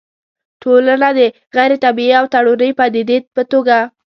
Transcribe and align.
ټولنه 0.61 1.09
د 1.17 1.19
غيري 1.55 1.77
طبيعي 1.85 2.15
او 2.19 2.25
تړوني 2.33 2.69
پديدې 2.79 3.17
په 3.35 3.41
توګه 3.51 3.77